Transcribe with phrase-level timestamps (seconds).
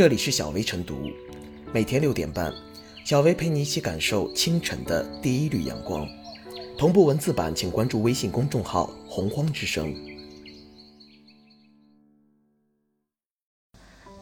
[0.00, 1.10] 这里是小薇晨读，
[1.74, 2.50] 每天六点半，
[3.04, 6.08] 小薇陪你一起感受清晨的第一缕阳光。
[6.78, 9.94] 同步文字版，请关注微信公众号“洪荒之声”。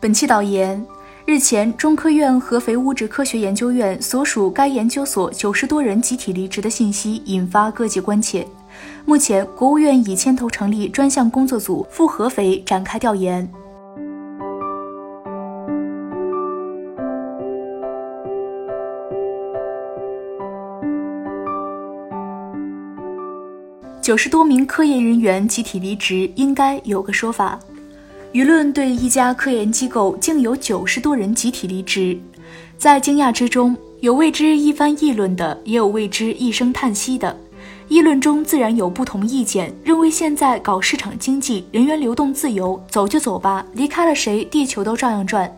[0.00, 0.82] 本期导言：
[1.26, 8.48] 日前，中科院合肥物质科学研究院所属该研究所九十多人集体离职的信息引发各界关切。
[9.04, 13.46] 目前，国务院已牵头成立专项工作组赴合肥展开调研。
[24.06, 27.58] 九十多名科研人员集体离职，应该有个说法。
[28.32, 32.16] 舆论对一家科研机构竟有九十多人集体离职，
[32.78, 37.36] 在惊讶之中，有为之一番议论的，也有为之一声叹息的。
[37.88, 45.52] 议论中自然有不同意见，认为现在搞市场经济，人员流动自由，走就走吧，离开了谁，地球都照样转。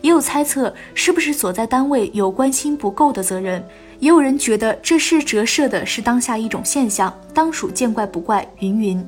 [0.00, 3.64] 也有猜测，是不是所在单位有关心不够的责任？
[3.98, 8.46] 也有人觉得这事折射的是当下一种现象，当属见怪不怪。
[8.58, 9.04] 云云。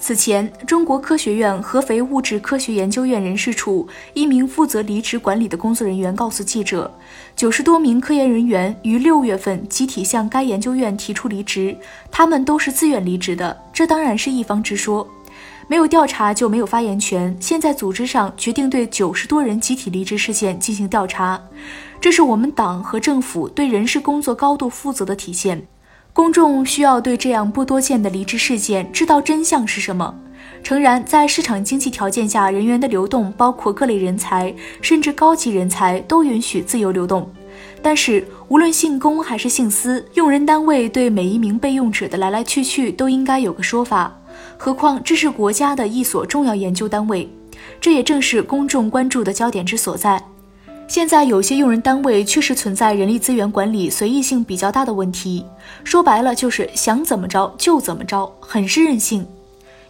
[0.00, 6.88] 此前，中国科学院合肥物质科学研究院人事处一名负责离职管理的工作人员告诉记者，
[7.34, 11.76] 九十多名科研人员于六月份集体向该研究院提出离职，
[12.12, 13.56] 他们都是自愿离职的。
[13.72, 15.04] 这当然是一方之说，
[15.68, 17.36] 没有调查就没有发言权。
[17.38, 21.40] 现在组织上决定对九十多人集体离职事件进行调查。
[22.00, 25.66] 这是我们党和政府对人事工作高度负责的体现。
[26.14, 30.14] 公众需要对这样不多见的离职事件知道真相是什么。
[30.64, 37.30] 诚然，在市场经济条件下，人员的流动，包括各类人才，甚至高级人才，都允许自由流动。
[37.80, 44.18] 但是，无论姓公还是姓私，用人单位对每一名被用者的来来去去都应该有个说法。
[44.56, 47.28] 何况这是国家的一所重要研究单位，
[47.80, 50.22] 这也正是公众关注的焦点之所在。
[50.86, 55.44] 现在有些用人单位确实存在人力资源管理随意性比较大的问题，
[55.84, 59.26] 说白了就是想怎么着就怎么着，很是任性。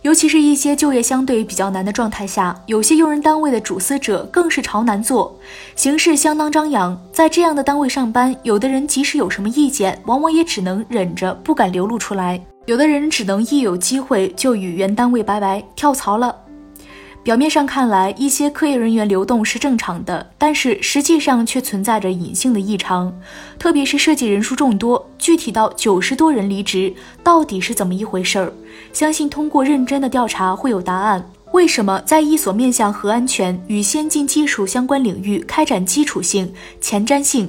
[0.03, 5.37] 尤其是一些就业相对比较难的状态下，有些用人单位的主司者更是朝南做，
[5.75, 6.97] 形势相当张扬。
[7.13, 16.37] 在这样的单位上班，有的人即使有什么意见，往往也只能忍着，不敢流露出来；有的人只能一有机会就与原单位拜拜，跳槽了。
[17.23, 23.19] 表面上看来，一些科研人员流动是正常的，但是实际上却存在着隐性的异常，
[23.59, 26.93] 特别是涉及人数众多，具体到九十多人离职，
[27.25, 28.53] 到底是怎么一回事儿？
[28.93, 31.27] 相信通过认真的调查会有答案。
[31.53, 36.53] 为什么在一所面向核安全与先进技术相关领域开展基础性、
[36.83, 37.49] 前瞻性、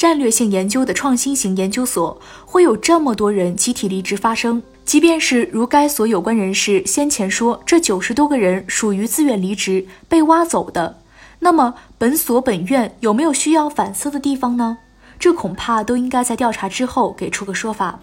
[0.00, 4.62] 战略性研究的创新型研究所，会有这么多人集体离职发生？
[4.82, 11.02] 即便是如该所有关人士先前说，这九十多个人属于自愿离职被挖走的，
[11.40, 14.78] 那么本所本院有没有需要反思的地方呢？
[15.18, 18.00] 这恐怕都应该在调查之后给出个说法。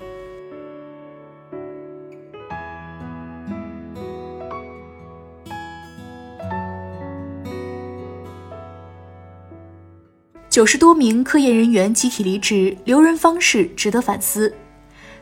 [10.57, 14.51] 九十多名科研人员集体离职，留人方式值得反思。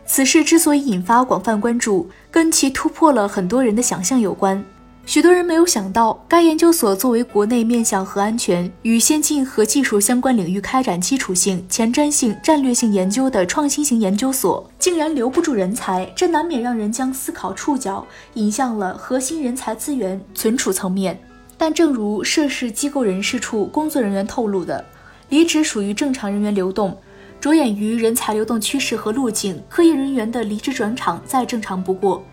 [0.06, 4.64] 此事之所以引发广泛关注，跟其突破了很多人的想象有关。
[5.06, 21.20] 许多人没有想到，该研究所作为国内面向核安全与先进核技术相关领域开展基础性、前瞻性、战略性研究的创新型研究所，竟然留不住人才，这难免让人将思考触角引向了核心人才资源存储层面。
[21.58, 24.84] 但正如涉事机构人事处工作人员透露的，
[25.30, 26.98] 离职属于正常人员流动。
[27.42, 32.24] 着眼于人才流动趋势和路径，科研人员的离职转场再正常不过。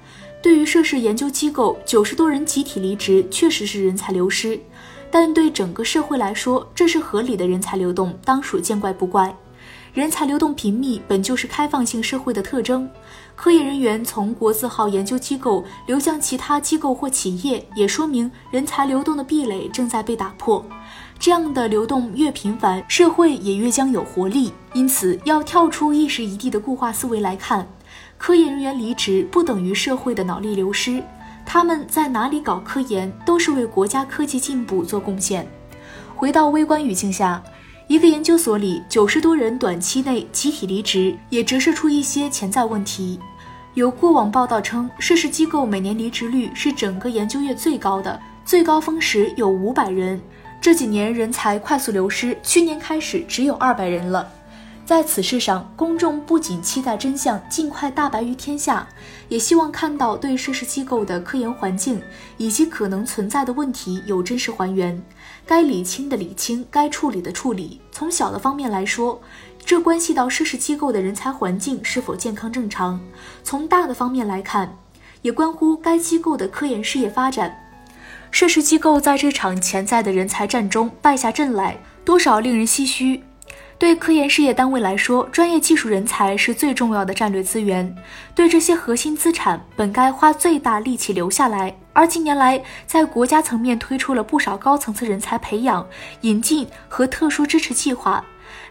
[0.40, 4.58] 对于涉事研究机构九十多人集体离职，确实是人才流失，
[5.10, 9.36] 但对整个社会来说，这是合理的人才流动，当属见怪不怪。
[9.92, 12.88] 人才流动频密本就是开放性社会的特征，
[13.36, 20.64] 科研人员从国字号研究机构流向其他机构或企业，也说明人才流动的壁垒正在被打破。
[21.22, 24.52] 这样的流动越频繁，社会也越将有活力。
[24.74, 27.64] 因此，要跳出一时一地的固化思维来看，
[28.18, 31.00] 科研人员离职不等于社会的脑力流失。
[31.46, 35.46] 他们在哪里搞科研，都是为国家科技进步做贡献。
[36.16, 37.40] 回到微观语境下，
[37.86, 43.20] 一个研究所里九十多人短期内集体离职，也折射出一些潜在问题。
[43.74, 50.20] 有过往报道称，涉事机构每年离职率是整个研究院最高的，最高峰时有五百人。
[50.62, 54.30] 这几年人才快速流失，去年开始只有二百人了。
[54.86, 58.86] 在此事上，公众不仅期待真相尽快大白于天下，
[59.28, 62.00] 也希望看到对涉事机构的科研环境
[62.36, 65.02] 以及可能存在的问题有真实还原，
[65.44, 67.80] 该理清的理清，该处理的处理。
[67.90, 69.20] 从小的方面来说，
[69.66, 73.00] 这关系到涉事机构的人才环境是否健康正常；
[73.42, 74.78] 从大的方面来看，
[75.22, 77.58] 也关乎该机构的科研事业发展。
[78.32, 83.22] 涉事机构在这场潜在的人才战中败下阵来，多少令人唏嘘。
[83.78, 87.94] 对科研事业单位来说，专业技术人才是最重要的战略资源。
[88.34, 91.76] 对这些核心资产，本该花最大力气留下来。
[91.92, 95.86] 而近年来，在国家层面推出了不少高层次人才培养、
[96.22, 98.24] 引进和特殊支持计划。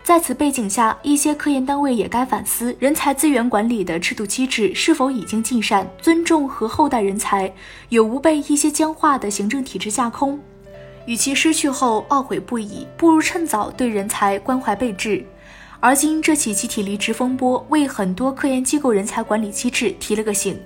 [0.03, 7.53] 在此背景下，一些科研单位也该反思人才资源管理的制度机制是否已经尽善，尊重和厚待人才，
[7.89, 10.39] 有无被一些僵化的行政体制架空。
[11.05, 15.23] 与其失去后懊悔不已，不如趁早对人才关怀备至。
[15.79, 20.59] 而今这起集体离职风波，为很多科研机构人才管理机制提了个醒：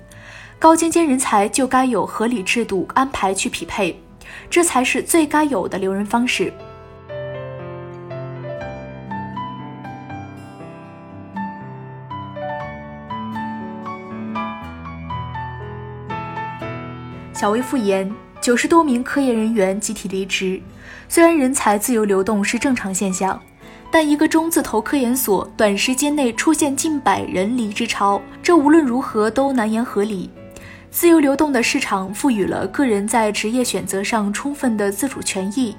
[0.58, 4.00] 高精尖人才就该有合理制度安排去匹配，
[4.48, 6.52] 这才是最该有的留人方式。
[17.32, 18.10] 小微复言。
[18.38, 20.62] 九十多名科研人员集体离职，
[21.08, 23.40] 虽然人才自由流动是正常现象，
[23.90, 30.30] 但一个中字头科研所短时间内出现近百人离职潮，这无论如何都难言合理。
[30.96, 35.76] 自由流动的市场赋予了个人在职业选择上充分的自主权益，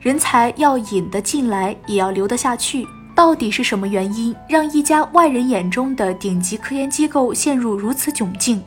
[0.00, 2.86] 人才要引得进来，也要留得下去。
[3.12, 8.62] 到底是什么原因让一家外人眼中的顶级科研机构陷入如此窘境？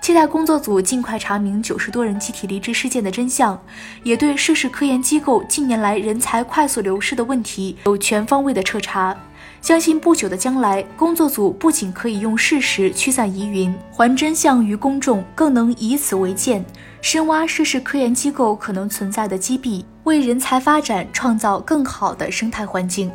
[0.00, 3.60] 期待工作组尽快查明九十多人集体离职事件的真相，
[4.04, 9.16] 也对涉事科研机构近年来人才快速流失的问题有全方位的彻查。
[9.60, 16.64] 相信不久的将来，工作组不仅可以用事实驱散疑云，还真相于公众，更能以此为鉴，
[17.02, 23.10] 深挖涉事科研机构可能存在的积弊，为人才发展创造更好的生态环境。